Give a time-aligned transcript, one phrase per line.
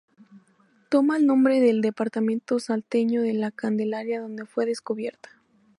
[0.89, 5.29] Toma el nombre del departamento salteño de La Candelaria donde fue descubierta.